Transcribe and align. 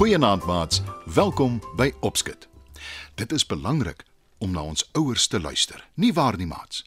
Goeienaand 0.00 0.44
maats, 0.44 0.80
welkom 1.04 1.58
by 1.76 1.92
Opskit. 2.00 2.48
Dit 3.14 3.32
is 3.32 3.46
belangrik 3.46 4.04
om 4.38 4.50
na 4.50 4.62
ons 4.62 4.88
ouers 4.92 5.26
te 5.26 5.40
luister, 5.40 5.88
nie 5.94 6.12
waar 6.16 6.36
nie 6.40 6.46
maats? 6.48 6.86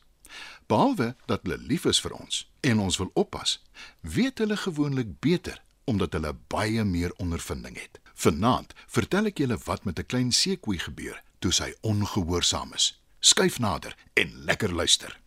Behalwe 0.66 1.12
dat 1.30 1.44
hulle 1.44 1.60
lief 1.62 1.86
is 1.86 2.00
vir 2.02 2.16
ons 2.18 2.40
en 2.66 2.80
ons 2.82 2.98
wil 2.98 3.12
oppas, 3.14 3.60
weet 4.02 4.42
hulle 4.42 4.58
gewoonlik 4.58 5.12
beter 5.22 5.60
omdat 5.86 6.18
hulle 6.18 6.32
baie 6.50 6.84
meer 6.84 7.14
ondervinding 7.22 7.78
het. 7.78 8.00
Vanaand 8.18 8.74
vertel 8.88 9.30
ek 9.30 9.44
julle 9.44 9.60
wat 9.68 9.86
met 9.86 10.00
'n 10.02 10.10
klein 10.10 10.32
seekoei 10.32 10.80
gebeur 10.82 11.22
toe 11.40 11.52
sy 11.52 11.70
ongehoorsaam 11.82 12.74
is. 12.74 12.98
Skuif 13.20 13.60
nader 13.60 13.94
en 14.14 14.34
lekker 14.50 14.74
luister. 14.74 15.20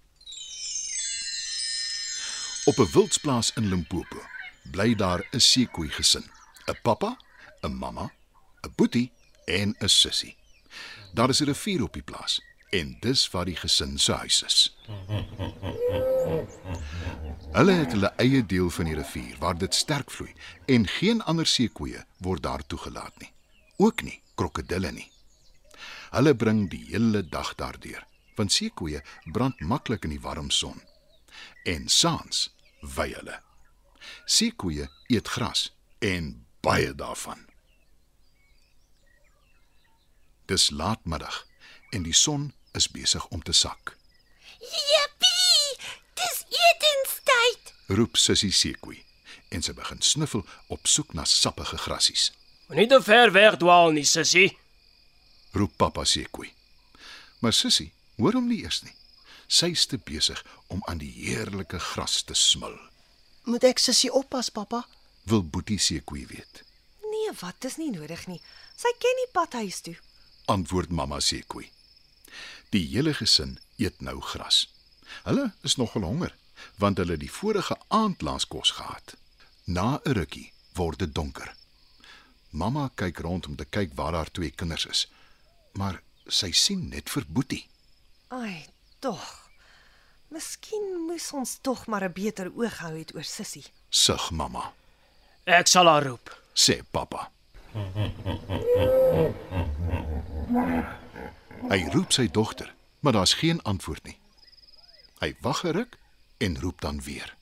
Op 2.66 2.78
'n 2.78 2.90
wildsplaas 2.92 3.52
in 3.54 3.68
Limpopo 3.68 4.26
bly 4.70 4.94
daar 4.94 5.22
'n 5.30 5.40
seekoei 5.40 5.88
gesin. 5.88 6.26
'n 6.66 6.78
Pappa, 6.82 7.16
'n 7.66 7.74
mamma, 7.74 8.12
'n 8.62 8.72
boetie 8.76 9.12
en 9.44 9.76
'n 9.78 9.88
sussie. 9.88 10.36
Daar 11.14 11.28
is 11.28 11.40
'n 11.40 11.44
rivier 11.44 11.82
op 11.82 11.92
die 11.92 12.02
plaas 12.02 12.40
en 12.70 12.96
dis 13.00 13.30
waar 13.30 13.44
die 13.44 13.56
gesin 13.56 13.98
se 13.98 14.12
huis 14.12 14.42
is. 14.42 14.76
Hulle 17.52 17.72
het 17.72 17.92
hulle 17.92 18.12
eie 18.16 18.46
deel 18.46 18.70
van 18.70 18.84
die 18.84 18.94
rivier 18.94 19.36
waar 19.38 19.58
dit 19.58 19.74
sterk 19.74 20.10
vloei 20.10 20.32
en 20.66 20.86
geen 20.86 21.22
ander 21.22 21.46
seekoeie 21.46 22.04
word 22.18 22.42
daar 22.42 22.66
toegelaat 22.66 23.18
nie. 23.18 23.32
Ook 23.76 24.02
nie 24.02 24.20
krokodille 24.34 24.92
nie. 24.92 25.10
Hulle 26.10 26.34
bring 26.34 26.66
die 26.70 26.84
hele 26.90 27.22
dag 27.28 27.54
daardeur, 27.54 28.04
want 28.36 28.52
seekoeie 28.52 29.02
brand 29.32 29.60
maklik 29.60 30.04
in 30.04 30.14
die 30.16 30.20
warm 30.20 30.50
son. 30.50 30.80
En 31.64 31.88
saans 31.88 32.50
wy 32.96 33.10
hulle. 33.12 33.40
Seekoeie 34.24 34.88
eet 35.08 35.28
gras 35.28 35.70
en 35.98 36.46
baie 36.60 36.94
daarvan. 36.94 37.46
Dis 40.46 40.70
laatmiddag 40.70 41.46
en 41.90 42.02
die 42.02 42.14
son 42.14 42.52
is 42.72 42.86
besig 42.90 43.26
om 43.34 43.42
te 43.42 43.52
sak. 43.52 43.96
Jippie! 44.60 45.78
Dis 46.14 46.44
etenstyd. 46.46 47.72
Roep 47.86 48.16
Sissie 48.16 48.52
Seekoei 48.52 49.02
en 49.54 49.62
sy 49.62 49.74
begin 49.74 50.02
sniffel 50.02 50.44
op 50.70 50.86
soek 50.90 51.14
na 51.14 51.24
sappige 51.26 51.78
grassies. 51.78 52.30
Moenie 52.68 52.86
te 52.90 53.00
ver 53.02 53.32
weg 53.34 53.58
dwaal 53.62 53.92
nie, 53.94 54.06
sussie. 54.06 54.48
Roep 55.54 55.76
Pappa 55.76 56.04
Seekoei. 56.04 56.52
Maar 57.42 57.54
Sissie 57.54 57.92
hoor 58.16 58.38
hom 58.38 58.46
nie 58.50 58.62
eers 58.62 58.82
nie. 58.86 58.94
Sy 59.46 59.72
is 59.74 59.86
te 59.86 59.98
besig 59.98 60.42
om 60.70 60.82
aan 60.86 61.02
die 61.02 61.12
heerlike 61.26 61.78
gras 61.78 62.22
te 62.26 62.34
smil. 62.34 62.74
Moet 63.46 63.66
ek 63.66 63.82
sussie 63.82 64.10
oppas, 64.10 64.50
pappa? 64.50 64.84
Wil 65.30 65.42
Boetie 65.42 65.78
Seekoei 65.82 66.26
weet. 66.30 66.62
Nee, 67.06 67.34
wat 67.42 67.66
is 67.66 67.78
nie 67.82 67.90
nodig 67.94 68.26
nie. 68.30 68.40
Sy 68.78 68.90
ken 69.02 69.22
die 69.22 69.32
pad 69.34 69.58
huis 69.62 69.82
toe. 69.82 69.94
Antwoord 70.46 70.90
Mamma 70.90 71.20
Seekoei. 71.20 71.70
Die 72.70 72.86
hele 72.92 73.14
gesin 73.14 73.58
eet 73.76 74.00
nou 74.00 74.20
gras. 74.20 74.66
Hulle 75.24 75.52
is 75.62 75.76
nogal 75.76 76.02
honger 76.06 76.34
want 76.80 76.96
hulle 76.98 77.12
het 77.16 77.20
die 77.20 77.30
vorige 77.30 77.76
aand 77.92 78.22
laas 78.24 78.46
kos 78.48 78.70
gehad. 78.78 79.14
Na 79.64 80.00
'n 80.04 80.12
rukkie 80.16 80.52
word 80.74 80.98
dit 80.98 81.14
donker. 81.14 81.54
Mamma 82.50 82.90
kyk 82.94 83.18
rond 83.18 83.46
om 83.46 83.56
te 83.56 83.64
kyk 83.64 83.90
waar 83.94 84.12
haar 84.14 84.30
twee 84.30 84.50
kinders 84.50 84.86
is, 84.86 85.06
maar 85.72 86.02
sy 86.28 86.50
sien 86.52 86.88
net 86.88 87.10
vir 87.10 87.24
Boetie. 87.28 87.68
Ai, 88.28 88.64
tog. 88.98 89.48
Miskien 90.28 91.06
moes 91.06 91.32
ons 91.32 91.58
tog 91.60 91.86
maar 91.86 92.04
'n 92.04 92.12
beter 92.12 92.50
oog 92.56 92.78
hou 92.78 92.98
het 92.98 93.14
oor 93.14 93.24
Sissie. 93.24 93.64
Sug 93.90 94.30
Mamma, 94.30 94.72
Ek 95.44 95.66
sal 95.66 95.86
haar 95.86 96.04
roep. 96.06 96.42
sê 96.54 96.82
Pappa. 96.90 97.30
Hy 100.46 101.78
roep 101.90 102.12
sy 102.14 102.28
dogter, 102.30 102.74
maar 103.00 103.12
daar's 103.12 103.34
geen 103.34 103.62
antwoord 103.62 104.04
nie. 104.06 104.18
Hy 105.18 105.34
wag 105.40 105.64
'n 105.64 105.72
ruk 105.72 105.98
en 106.38 106.60
roep 106.60 106.80
dan 106.80 107.02
weer. 107.02 107.36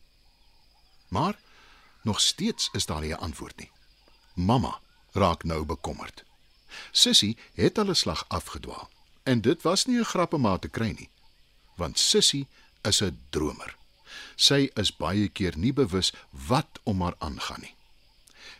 Maar 1.09 1.39
nog 2.03 2.21
steeds 2.21 2.69
is 2.73 2.87
daar 2.87 3.01
nie 3.01 3.13
'n 3.13 3.21
antwoord 3.21 3.57
nie. 3.57 3.71
Mamma 4.35 4.81
raak 5.13 5.45
nou 5.45 5.65
bekommerd. 5.65 6.25
Sissie 6.91 7.37
het 7.55 7.79
'n 7.79 7.95
slag 7.95 8.25
afgedwaal 8.29 8.89
en 9.23 9.41
dit 9.41 9.63
was 9.63 9.85
nie 9.85 9.99
'n 9.99 10.05
grappe 10.05 10.37
maar 10.39 10.59
te 10.59 10.69
kry 10.69 10.91
nie. 10.91 11.11
Want 11.75 11.99
Sissie 11.99 12.49
is 12.83 13.03
'n 13.03 13.21
dromer. 13.31 13.77
Sy 14.37 14.71
is 14.75 14.97
baie 14.97 15.29
keer 15.29 15.59
nie 15.59 15.73
bewus 15.73 16.13
wat 16.31 16.81
om 16.83 17.03
haar 17.03 17.15
aangaan 17.19 17.61
nie. 17.61 17.75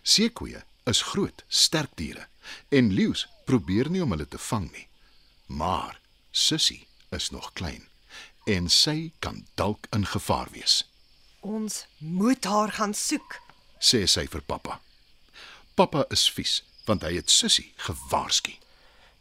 Seekoeie 0.03 0.65
is 0.85 1.03
groot, 1.03 1.45
sterk 1.49 1.91
diere 1.95 2.29
en 2.71 2.93
leeu's 2.95 3.27
probeer 3.47 3.91
nie 3.91 4.03
om 4.03 4.11
hulle 4.11 4.27
te 4.29 4.39
vang 4.39 4.71
nie. 4.73 4.87
Maar 5.47 6.01
Sissie 6.33 6.87
is 7.11 7.31
nog 7.31 7.53
klein 7.53 7.89
en 8.47 8.69
sy 8.69 9.13
kan 9.21 9.47
dalk 9.57 9.87
in 9.93 10.05
gevaar 10.07 10.49
wees, 10.53 10.85
Ons 11.41 11.87
moet 11.99 12.45
haar 12.45 12.73
gaan 12.73 12.95
soek. 12.95 13.41
sê 13.81 14.07
sy 14.07 14.27
vir 14.27 14.41
pappa. 14.41 14.81
Pappa 15.77 16.05
is 16.11 16.29
vies 16.31 16.63
want 16.87 17.03
hy 17.03 17.15
het 17.17 17.31
Sissie 17.31 17.73
gewaarsku. 17.77 18.53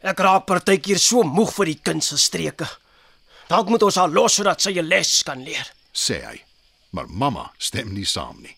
Ek 0.04 0.20
raak 0.20 0.46
partykeer 0.46 1.00
so 1.00 1.24
moeg 1.24 1.54
vir 1.56 1.66
die 1.66 1.80
kind 1.84 2.04
se 2.04 2.18
streke. 2.18 2.68
Dalk 3.50 3.70
moet 3.70 3.84
ons 3.84 3.96
haar 3.96 4.10
los 4.12 4.34
sodat 4.36 4.62
sy 4.62 4.72
'n 4.80 4.88
les 4.88 5.24
kan 5.24 5.44
leer. 5.44 5.68
sê 5.94 6.24
hy. 6.26 6.42
Maar 6.92 7.08
mamma 7.10 7.52
stem 7.58 7.94
nie 7.94 8.06
saam 8.06 8.42
nie 8.42 8.56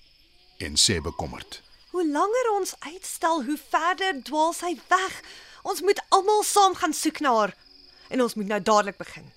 en 0.60 0.76
sê 0.76 1.02
bekommerd: 1.02 1.62
Hoe 1.96 2.12
langer 2.12 2.52
ons 2.52 2.74
uitstel, 2.80 3.44
hoe 3.44 3.58
verder 3.70 4.18
dwaal 4.24 4.54
sy 4.54 4.74
weg. 4.88 5.14
Ons 5.64 5.80
moet 5.82 6.02
almal 6.10 6.42
saam 6.44 6.74
gaan 6.76 6.94
soek 6.94 7.22
na 7.24 7.32
haar. 7.36 7.54
En 8.12 8.22
ons 8.22 8.34
moet 8.36 8.50
nou 8.50 8.58
dadelik 8.62 8.98
begin. 8.98 9.30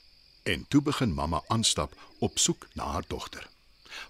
En 0.42 0.64
toe 0.68 0.82
begin 0.82 1.12
mamma 1.14 1.38
aanstap 1.54 1.94
op 2.18 2.38
soek 2.38 2.66
na 2.74 2.88
haar 2.96 3.04
dogter. 3.06 3.46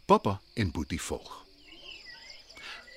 Pappa 0.06 0.40
en 0.54 0.70
Boetie 0.70 1.00
volg. 1.02 1.44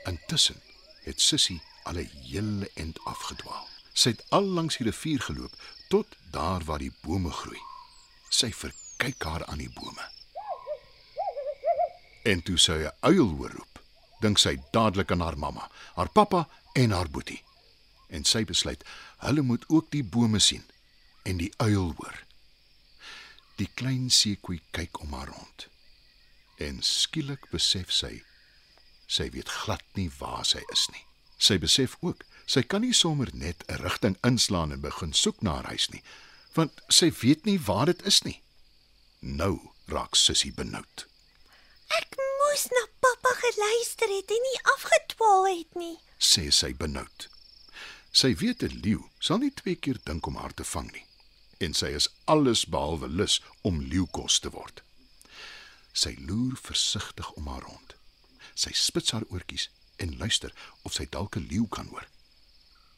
Intussen 0.07 0.61
het 1.03 1.21
Sissie 1.21 1.59
al 1.83 1.99
'n 1.99 2.09
hele 2.31 2.71
end 2.73 3.03
afgedwaal. 3.03 3.67
Sy 3.93 4.09
het 4.09 4.23
al 4.29 4.43
langs 4.43 4.77
die 4.77 4.87
rivier 4.87 5.21
geloop 5.21 5.53
tot 5.89 6.07
daar 6.31 6.63
waar 6.63 6.79
die 6.79 6.95
bome 7.01 7.31
groei. 7.31 7.61
Sy 8.29 8.53
verkyk 8.53 9.23
haar 9.23 9.45
aan 9.45 9.57
die 9.57 9.73
bome. 9.73 10.05
En 12.23 12.43
toe 12.43 12.57
sy 12.57 12.71
'n 12.71 12.95
uil 12.99 13.27
hoor 13.27 13.51
roep, 13.51 13.70
dink 14.21 14.39
sy 14.39 14.57
dadelik 14.75 15.11
aan 15.11 15.23
haar 15.25 15.37
mamma, 15.37 15.69
haar 15.95 16.09
pappa 16.09 16.47
en 16.73 16.91
haar 16.91 17.09
boetie. 17.09 17.41
En 18.09 18.25
sy 18.27 18.43
besluit 18.45 18.83
hulle 19.25 19.41
moet 19.41 19.65
ook 19.69 19.91
die 19.91 20.03
bome 20.03 20.39
sien 20.39 20.65
en 21.23 21.37
die 21.37 21.51
uil 21.57 21.93
hoor. 21.97 22.17
Die 23.55 23.69
klein 23.75 24.09
seekoei 24.09 24.61
kyk 24.71 25.01
om 25.03 25.13
haar 25.13 25.29
rond. 25.29 25.67
En 26.57 26.81
skielik 26.85 27.49
besef 27.53 27.93
sy 27.93 28.21
sy 29.11 29.27
weet 29.35 29.49
glad 29.51 29.83
nie 29.99 30.07
waar 30.19 30.45
sy 30.47 30.61
is 30.71 30.85
nie. 30.93 31.03
Sy 31.41 31.57
besef 31.59 31.97
ook 31.99 32.23
sy 32.47 32.63
kan 32.63 32.83
nie 32.85 32.95
sommer 32.95 33.29
net 33.33 33.63
'n 33.67 33.81
rigting 33.83 34.17
inslaan 34.23 34.71
en 34.71 34.81
begin 34.81 35.13
soek 35.13 35.41
na 35.41 35.55
haar 35.55 35.71
huis 35.73 35.89
nie, 35.89 36.03
want 36.53 36.81
sy 36.89 37.11
weet 37.21 37.45
nie 37.45 37.59
waar 37.59 37.85
dit 37.85 38.01
is 38.05 38.21
nie. 38.23 38.41
Nou 39.19 39.59
raak 39.85 40.15
Sissie 40.15 40.53
benoud. 40.53 41.07
Ek 41.99 42.15
moes 42.17 42.67
na 42.71 42.90
geluister 43.41 44.09
het 44.15 44.31
en 44.31 44.43
nie 44.47 44.59
afgedwaal 44.75 45.45
het 45.47 45.75
nie. 45.75 45.97
sê 46.21 46.49
sy 46.53 46.73
benoud. 46.77 47.27
Sy 48.11 48.35
weet 48.41 48.63
'n 48.63 48.79
leeu 48.83 49.01
sal 49.19 49.39
nie 49.41 49.53
twee 49.61 49.75
keer 49.75 49.99
dink 50.03 50.27
om 50.27 50.35
haar 50.35 50.53
te 50.53 50.63
vang 50.63 50.91
nie 50.91 51.05
en 51.65 51.73
sy 51.73 51.89
is 51.99 52.09
alles 52.25 52.65
behalwe 52.65 53.07
lus 53.07 53.41
om 53.61 53.81
leeukos 53.81 54.39
te 54.39 54.49
word. 54.49 54.81
Sy 55.93 56.15
loer 56.27 56.57
versigtig 56.57 57.31
om 57.31 57.47
haar 57.47 57.61
rond. 57.61 57.95
Sy 58.55 58.71
spits 58.73 59.11
haar 59.11 59.27
oortjies 59.29 59.69
en 59.97 60.17
luister 60.17 60.53
of 60.81 60.93
sy 60.93 61.05
dalk 61.05 61.37
'n 61.37 61.47
leeu 61.51 61.67
kan 61.67 61.87
hoor. 61.87 62.07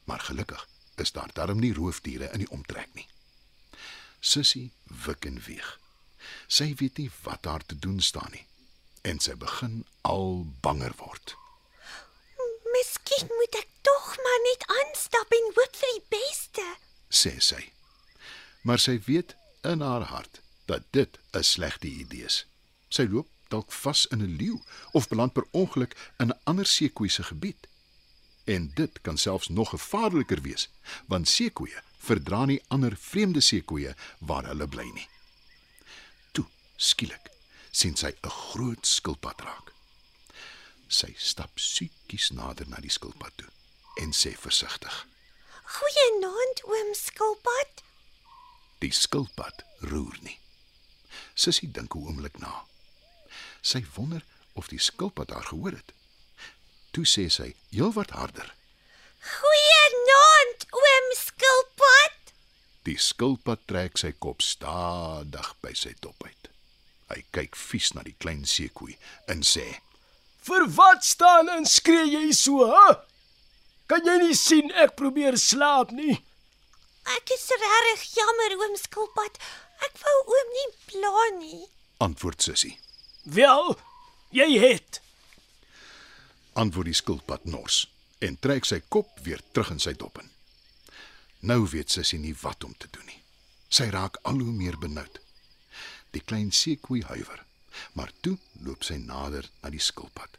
Maar 0.06 0.19
gelukkig 0.19 0.68
is 0.95 1.12
daar 1.12 1.34
darm 1.34 1.60
nie 1.60 1.74
roofdiere 1.74 2.31
in 2.34 2.40
die 2.40 2.51
omtrek 2.51 2.94
nie. 2.94 3.07
Sissie 4.19 4.72
wik 5.06 5.25
en 5.25 5.40
weeg. 5.40 5.80
Sy 6.48 6.74
weet 6.75 6.98
nie 6.98 7.12
wat 7.24 7.45
haar 7.45 7.66
te 7.66 7.75
doen 7.75 8.00
staan 8.00 8.31
nie 8.31 8.48
en 9.04 9.20
sy 9.20 9.36
begin 9.40 9.84
al 10.02 10.46
banger 10.66 10.94
word. 10.98 11.36
Miskien 12.74 13.30
moet 13.38 13.60
ek 13.60 13.70
tog 13.86 14.08
maar 14.26 14.42
net 14.48 14.64
aanstap 14.80 15.36
en 15.38 15.52
hoop 15.58 15.80
vir 15.82 15.94
die 15.98 16.06
beste. 16.16 16.66
sê 17.14 17.36
sy. 17.40 17.62
Maar 18.64 18.80
sy 18.80 18.96
weet 19.06 19.36
in 19.62 19.84
haar 19.86 20.08
hart 20.10 20.40
dat 20.66 20.88
dit 20.92 21.20
'n 21.34 21.44
slegte 21.44 21.88
idee 21.88 22.26
is. 22.26 22.46
Sy 22.90 23.06
loop 23.10 23.28
dalk 23.50 23.72
vas 23.72 24.06
in 24.06 24.22
'n 24.24 24.36
leeu 24.40 24.58
of 24.92 25.08
beland 25.08 25.34
per 25.34 25.46
ongeluk 25.52 25.94
in 26.18 26.30
'n 26.30 26.40
ander 26.44 26.66
seekoei 26.66 27.10
se 27.10 27.24
gebied. 27.24 27.68
En 28.44 28.72
dit 28.76 29.02
kan 29.02 29.18
selfs 29.18 29.48
nog 29.48 29.70
gevaarliker 29.70 30.42
wees, 30.42 30.70
want 31.08 31.28
seekoeie 31.28 31.82
verdra 31.98 32.46
nie 32.46 32.64
ander 32.68 32.98
vreemde 32.98 33.42
seekoeie 33.42 33.96
waar 34.20 34.46
hulle 34.46 34.68
bly 34.68 34.90
nie. 34.94 35.08
Toe, 36.32 36.46
skielik, 36.76 37.30
sien 37.74 37.98
sy 37.98 38.14
'n 38.14 38.30
groot 38.30 38.86
skilpad 38.86 39.42
raak. 39.42 39.74
Sy 40.88 41.12
stap 41.18 41.58
siekies 41.60 42.31
nader 42.31 42.70
na 42.70 42.78
die 42.78 42.94
skilpad 42.94 43.34
toe. 43.36 43.50
en 43.96 44.14
sê 44.14 44.34
versigtig: 44.38 45.08
Goeienaand, 45.64 46.64
oom 46.66 46.94
Skilpad. 46.94 47.84
"Die 48.80 48.92
skilpad 48.92 49.64
roer 49.80 50.18
nie." 50.22 50.40
Sissie 51.34 51.72
dink 51.72 51.96
'n 51.96 52.06
oomblik 52.08 52.38
na. 52.38 52.66
Sy 53.62 53.86
wonder 53.96 54.24
of 54.54 54.68
die 54.68 54.80
skilpad 54.80 55.30
haar 55.30 55.46
gehoor 55.46 55.72
het. 55.72 55.94
Toe 56.92 57.06
sê 57.06 57.30
sy 57.30 57.56
heelwat 57.69 58.10
harder: 58.10 58.56
Goeienaand, 59.19 60.66
oom 60.72 61.08
Skilpad. 61.16 62.34
Die 62.84 62.98
skilpad 62.98 63.68
trek 63.68 63.98
sy 63.98 64.12
kop 64.12 64.42
stadig 64.42 65.56
by 65.62 65.74
sy 65.74 65.94
dop 66.00 66.24
uit. 66.24 66.43
Hy 67.13 67.21
kyk 67.36 67.57
vies 67.60 67.94
na 67.94 68.04
die 68.06 68.15
klein 68.18 68.45
seekoei 68.50 68.98
en 69.30 69.44
sê: 69.45 69.65
Vir 70.44 70.65
wat 70.77 71.06
staan 71.06 71.51
en 71.54 71.68
skree 71.69 72.07
jy 72.10 72.31
so, 72.33 72.65
hè? 72.68 72.95
Kan 73.88 74.07
jy 74.07 74.15
nie 74.24 74.38
sien 74.38 74.71
ek 74.83 74.95
probeer 75.00 75.38
slaap 75.38 75.92
nie? 75.94 76.18
Ek 77.13 77.33
is 77.36 77.45
regtig 77.51 78.04
jammer, 78.18 78.57
oom 78.57 78.75
Skilpad. 78.80 79.39
Ek 79.83 79.98
wou 80.01 80.18
oom 80.36 80.51
nie 80.57 80.69
pla 80.89 81.25
nie. 81.38 81.63
Antwoord 82.04 82.42
Sissie. 82.42 82.77
Wel, 83.24 83.75
jy 84.36 84.48
het. 84.59 85.00
Antwoord 86.59 86.92
die 86.92 86.98
skilpad 86.98 87.45
nors 87.50 87.86
en 88.24 88.38
trek 88.39 88.68
sy 88.68 88.80
kop 88.94 89.09
weer 89.25 89.42
terug 89.51 89.74
in 89.74 89.81
sy 89.83 89.94
dop 90.00 90.19
in. 90.21 90.30
Nou 91.44 91.63
weet 91.68 91.92
Sissie 91.92 92.19
nie 92.19 92.36
wat 92.44 92.63
om 92.63 92.75
te 92.80 92.88
doen 92.92 93.07
nie. 93.07 93.19
Sy 93.74 93.89
raak 93.92 94.19
al 94.30 94.39
hoe 94.39 94.54
meer 94.56 94.77
benoud. 94.80 95.23
Die 96.13 96.21
klein 96.21 96.51
seekoei 96.54 97.01
huiwer, 97.10 97.42
maar 97.98 98.12
toe 98.21 98.38
loop 98.62 98.86
sy 98.86 99.00
nader 99.01 99.50
na 99.62 99.71
die 99.74 99.81
skilpad. 99.81 100.38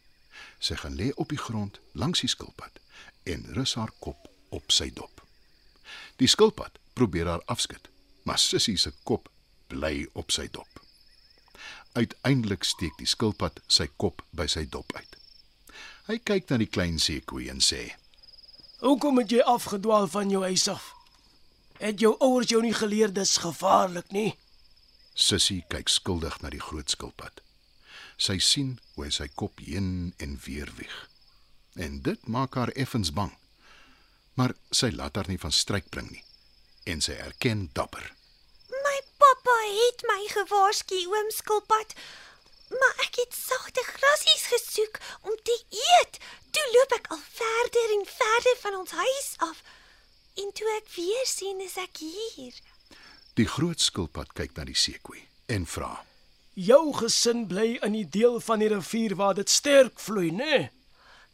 Sy 0.62 0.78
gaan 0.80 0.96
lê 0.98 1.10
op 1.20 1.32
die 1.34 1.40
grond 1.40 1.80
langs 1.92 2.22
die 2.24 2.30
skilpad 2.30 2.78
en 3.24 3.46
rus 3.56 3.74
haar 3.78 3.92
kop 4.04 4.28
op 4.54 4.72
sy 4.72 4.90
dop. 4.94 5.22
Die 6.22 6.30
skilpad 6.30 6.78
probeer 6.94 7.26
haar 7.30 7.42
afskud, 7.50 7.88
maar 8.22 8.38
Sissie 8.38 8.76
se 8.78 8.92
kop 9.02 9.28
bly 9.68 10.06
op 10.14 10.30
sy 10.30 10.46
dop. 10.52 10.80
Uiteindelik 11.94 12.64
steek 12.64 12.94
die 12.98 13.10
skilpad 13.10 13.60
sy 13.66 13.88
kop 13.96 14.22
by 14.30 14.46
sy 14.50 14.64
dop 14.70 14.94
uit. 14.94 15.18
Hy 16.06 16.18
kyk 16.20 16.50
na 16.50 16.58
die 16.60 16.70
klein 16.70 16.98
seekoei 17.00 17.48
en 17.50 17.62
sê: 17.64 17.94
Hoekom 18.84 19.18
het 19.22 19.32
jy 19.32 19.42
afgedwaal 19.48 20.06
van 20.12 20.30
jou 20.30 20.42
huis 20.44 20.68
af? 20.68 20.92
Het 21.80 22.00
jou 22.00 22.14
ouers 22.20 22.50
jou 22.52 22.60
nie 22.62 22.74
geleer 22.74 23.12
dis 23.12 23.38
gevaarlik 23.42 24.10
nie? 24.12 24.34
Sissie 25.14 25.62
kyk 25.70 25.88
skuldig 25.88 26.40
na 26.42 26.50
die 26.50 26.62
groot 26.62 26.90
skilpad. 26.90 27.40
Sy 28.18 28.38
sien 28.42 28.76
hoe 28.94 29.06
hy 29.06 29.12
sy 29.14 29.28
kop 29.38 29.62
heen 29.62 30.12
en 30.22 30.36
weer 30.46 30.70
wieg. 30.78 30.96
En 31.78 32.00
dit 32.06 32.26
maak 32.26 32.58
haar 32.58 32.74
effens 32.74 33.12
bang. 33.14 33.30
Maar 34.34 34.54
sy 34.74 34.90
laat 34.94 35.14
haar 35.16 35.30
nie 35.30 35.38
van 35.38 35.54
stryk 35.54 35.86
bring 35.94 36.10
nie. 36.10 36.24
En 36.90 37.00
sy 37.02 37.14
erken 37.14 37.68
dapper. 37.78 38.10
My 38.70 38.98
pappa 39.22 39.56
het 39.70 40.02
my 40.10 40.20
gewaarsku, 40.34 40.98
oom 41.10 41.30
Skilpad. 41.30 41.94
Maar 42.74 43.06
ek 43.06 43.22
het 43.22 43.38
sagte 43.38 43.82
grasies 43.86 44.46
gesoek 44.50 44.98
om 45.22 45.38
te 45.46 45.56
eet. 45.70 46.18
Toe 46.50 46.66
loop 46.74 46.98
ek 46.98 47.10
al 47.14 47.22
verder 47.38 47.96
en 47.98 48.06
verder 48.10 48.60
van 48.66 48.78
ons 48.82 48.94
huis 48.98 49.30
af. 49.46 49.62
En 50.42 50.50
toe 50.58 50.70
ek 50.82 50.90
weer 50.96 51.26
sien 51.30 51.60
is 51.62 51.78
ek 51.78 52.02
hier. 52.02 52.58
Die 53.34 53.46
groot 53.50 53.80
skilpad 53.82 54.32
kyk 54.38 54.52
na 54.56 54.64
die 54.68 54.76
seekoei 54.78 55.24
en 55.50 55.66
vra: 55.66 56.04
Jou 56.54 56.92
gesin 56.94 57.46
bly 57.50 57.78
in 57.82 57.96
die 57.96 58.06
deel 58.06 58.38
van 58.40 58.62
die 58.62 58.68
rivier 58.70 59.16
waar 59.18 59.34
dit 59.34 59.50
sterk 59.50 59.98
vloei, 59.98 60.30
né? 60.30 60.68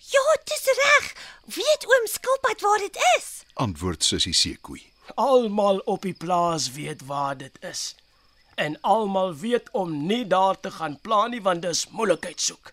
Ja, 0.01 0.23
dis 0.49 0.65
reg. 0.79 1.11
Weet 1.45 1.85
oom 1.85 2.07
Skilpad 2.09 2.61
waar 2.65 2.79
dit 2.81 2.97
is? 3.19 3.27
Antwoord 3.61 4.05
Sissie 4.05 4.33
seekoei. 4.33 4.81
Almal 5.15 5.83
op 5.85 6.03
die 6.09 6.15
plaas 6.17 6.71
weet 6.73 7.05
waar 7.05 7.37
dit 7.37 7.59
is. 7.61 7.95
En 8.57 8.81
almal 8.81 9.35
weet 9.37 9.69
om 9.77 10.07
nie 10.07 10.25
daar 10.27 10.61
te 10.61 10.71
gaan 10.71 10.97
pla 11.01 11.27
nie 11.29 11.43
want 11.45 11.63
dis 11.63 11.89
moeilikheid 11.93 12.41
soek. 12.41 12.73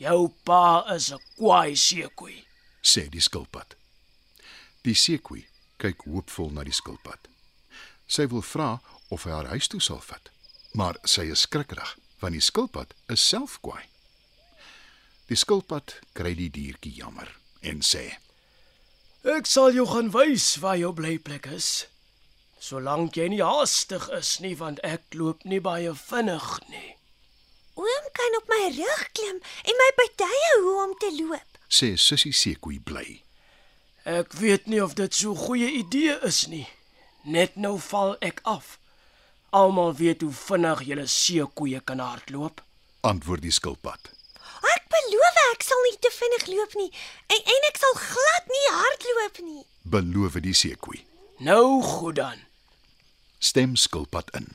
Jou 0.00 0.30
pa 0.48 0.86
is 0.94 1.12
'n 1.12 1.20
kwaai 1.36 1.76
seekoei. 1.76 2.44
sê 2.82 3.08
die 3.10 3.20
skilpad. 3.20 3.76
Die 4.82 4.94
seekoei 4.94 5.44
kyk 5.76 6.00
hoopvol 6.08 6.50
na 6.50 6.64
die 6.64 6.72
skilpad. 6.72 7.29
Sy 8.10 8.26
wil 8.30 8.42
vra 8.42 8.70
of 9.14 9.24
hy 9.24 9.34
haar 9.34 9.50
huis 9.54 9.68
toe 9.70 9.80
sal 9.82 10.00
vat, 10.02 10.30
maar 10.74 10.98
sy 11.06 11.28
is 11.30 11.46
skrikkerig 11.46 11.94
want 12.20 12.36
die 12.36 12.44
skilpad 12.44 12.90
is 13.08 13.22
self 13.22 13.54
kwaai. 13.64 13.86
Die 15.30 15.38
skilpad 15.38 15.94
kry 16.18 16.34
die 16.36 16.50
diertjie 16.52 16.92
jammer 16.98 17.30
en 17.62 17.84
sê: 17.86 18.18
Ek 19.22 19.46
sal 19.46 19.70
jou 19.76 19.86
gaan 19.88 20.10
wys 20.12 20.56
waar 20.60 20.76
jou 20.80 20.90
blyplek 20.96 21.46
is. 21.54 21.86
Solank 22.60 23.16
jy 23.16 23.28
nie 23.32 23.44
haastig 23.44 24.08
is 24.18 24.34
nie 24.44 24.56
want 24.58 24.82
ek 24.84 25.14
loop 25.16 25.46
nie 25.48 25.62
baie 25.64 25.94
vinnig 25.96 26.48
nie. 26.68 26.90
Oom 27.80 28.10
kan 28.18 28.36
op 28.40 28.50
my 28.52 28.60
rug 28.74 29.06
klim 29.16 29.38
en 29.38 29.80
my 29.80 29.90
partye 30.02 30.52
hoe 30.58 30.76
om 30.82 30.98
te 31.00 31.14
loop. 31.22 31.56
sê 31.70 31.94
Sissie 31.96 32.34
seekoei 32.34 32.80
bly. 32.82 33.22
Ek 34.04 34.34
weet 34.42 34.66
nie 34.66 34.82
of 34.82 34.98
dit 34.98 35.14
so 35.14 35.32
'n 35.32 35.42
goeie 35.46 35.70
idee 35.78 36.18
is 36.26 36.46
nie. 36.48 36.66
Net 37.22 37.56
nou 37.56 37.78
val 37.90 38.16
ek 38.24 38.40
af. 38.48 38.78
Almal 39.50 39.94
weet 39.94 40.22
hoe 40.22 40.32
vinnig 40.32 40.82
julle 40.86 41.06
seekoeie 41.06 41.80
kan 41.84 41.98
hardloop. 41.98 42.62
Antwoord 43.00 43.42
die 43.42 43.52
skilpad. 43.52 44.12
Ek 44.74 44.86
beloof 44.92 45.40
ek 45.50 45.64
sal 45.66 45.82
nie 45.86 45.96
te 46.00 46.10
vinnig 46.14 46.46
loop 46.52 46.76
nie 46.78 46.90
en, 47.32 47.40
en 47.40 47.66
ek 47.70 47.80
sal 47.80 47.96
glad 47.98 48.52
nie 48.52 48.66
hardloop 48.76 49.40
nie. 49.44 49.64
Beloof 49.82 50.38
die 50.44 50.54
seekoei. 50.54 51.04
Nou 51.40 51.82
goed 51.82 52.20
dan. 52.20 52.44
Stem 53.40 53.76
skilpad 53.76 54.28
in. 54.36 54.50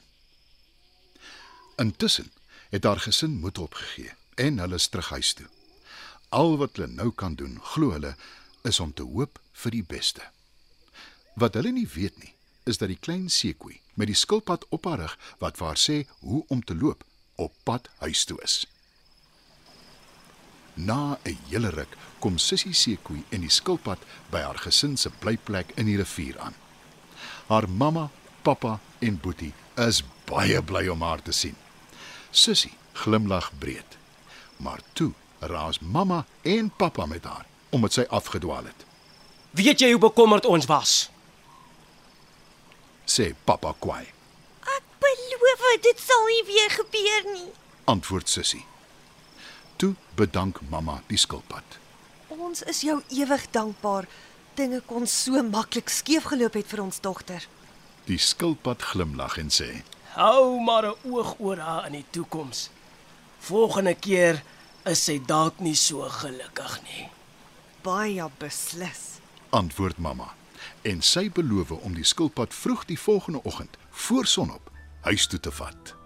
Intussen 1.82 2.32
het 2.70 2.84
haar 2.84 3.02
gesin 3.02 3.40
moed 3.42 3.58
opgegee 3.58 4.14
en 4.36 4.60
hulle 4.60 4.78
is 4.80 4.88
terug 4.88 5.10
huis 5.10 5.34
toe. 5.34 5.48
Al 6.30 6.58
wat 6.62 6.78
hulle 6.78 6.92
nou 6.94 7.12
kan 7.12 7.36
doen, 7.36 7.58
glo 7.74 7.92
hulle, 7.96 8.16
is 8.64 8.80
om 8.80 8.94
te 8.94 9.04
hoop 9.04 9.40
vir 9.64 9.76
die 9.76 9.84
beste. 9.84 10.22
Wat 11.36 11.58
hulle 11.58 11.72
nie 11.76 11.88
weet 11.88 12.18
nie, 12.22 12.35
is 12.66 12.78
dat 12.82 12.90
die 12.90 13.00
klein 13.00 13.30
seekoei 13.30 13.80
met 13.94 14.10
die 14.10 14.18
skilpad 14.18 14.66
op 14.76 14.86
haar 14.90 15.00
rug 15.06 15.18
wat 15.40 15.58
vir 15.58 15.68
haar 15.70 15.82
sê 15.82 15.98
hoe 16.20 16.44
om 16.54 16.64
te 16.64 16.76
loop, 16.76 17.04
op 17.36 17.54
pad 17.64 17.90
huis 18.02 18.24
toe 18.26 18.38
is. 18.44 18.66
Na 20.74 21.18
'n 21.24 21.38
hele 21.50 21.70
ruk 21.70 21.98
kom 22.20 22.38
Sissie 22.38 22.74
seekoei 22.74 23.24
en 23.30 23.42
die 23.42 23.50
skilpad 23.50 24.00
by 24.32 24.40
haar 24.40 24.58
gesin 24.58 24.98
se 24.98 25.10
blyplek 25.10 25.72
in 25.76 25.86
die 25.86 25.98
rivier 25.98 26.40
aan. 26.40 26.56
Haar 27.48 27.70
mamma, 27.70 28.10
pappa 28.42 28.80
en 29.00 29.20
boetie 29.20 29.54
is 29.76 30.04
baie 30.26 30.62
bly 30.62 30.88
om 30.88 31.02
haar 31.02 31.22
te 31.22 31.32
sien. 31.32 31.56
Sissie 32.32 32.74
glimlag 32.94 33.52
breed. 33.60 33.98
Maar 34.58 34.80
toe 34.94 35.14
raas 35.40 35.80
mamma 35.80 36.26
en 36.42 36.70
pappa 36.70 37.06
met 37.06 37.24
haar 37.24 37.46
omdat 37.70 37.94
sy 37.94 38.06
afgedwaal 38.10 38.66
het. 38.66 38.86
Weet 39.52 39.80
jy 39.80 39.92
hoe 39.92 40.00
bekommerd 40.00 40.46
ons 40.46 40.66
was? 40.66 41.10
Sê 43.06 43.34
pappa 43.46 43.74
kwaai. 43.80 44.06
Ek 44.76 44.86
beloof 45.00 45.66
dit 45.82 46.00
sal 46.02 46.26
nie 46.30 46.44
weer 46.50 46.72
gebeur 46.74 47.34
nie. 47.34 47.52
Antwoord 47.86 48.30
Sissie. 48.30 48.66
Toe 49.78 49.94
bedank 50.16 50.62
mamma 50.70 51.02
die 51.08 51.20
skilpad. 51.20 51.80
Ons 52.28 52.64
is 52.64 52.82
jou 52.82 53.02
ewig 53.14 53.46
dankbaar. 53.52 54.08
Dinge 54.56 54.82
kon 54.88 55.08
so 55.08 55.42
maklik 55.44 55.92
skeefgeloop 55.92 56.56
het 56.56 56.68
vir 56.72 56.82
ons 56.82 57.02
dogter. 57.04 57.44
Die 58.08 58.18
skilpad 58.22 58.82
glimlag 58.92 59.38
en 59.42 59.52
sê: 59.52 59.84
Hou 60.16 60.62
maar 60.64 60.86
'n 60.88 61.12
oog 61.12 61.36
oor 61.40 61.60
haar 61.60 61.86
in 61.88 61.92
die 62.00 62.06
toekoms. 62.10 62.70
Volgende 63.40 63.94
keer 63.94 64.44
is 64.86 65.04
sy 65.04 65.20
dalk 65.20 65.60
nie 65.60 65.76
so 65.76 66.02
gelukkig 66.10 66.80
nie. 66.84 67.10
Baie 67.84 68.30
beslis. 68.40 69.20
Antwoord 69.50 69.98
mamma. 69.98 70.34
En 70.86 71.02
sy 71.02 71.32
beloof 71.34 71.72
om 71.72 71.96
die 71.98 72.06
skilpad 72.06 72.54
vroeg 72.54 72.84
die 72.86 73.00
volgende 73.00 73.40
oggend 73.44 73.78
voor 73.90 74.26
sonop 74.26 74.70
huis 75.02 75.28
toe 75.28 75.40
te 75.40 75.52
vat. 75.52 76.05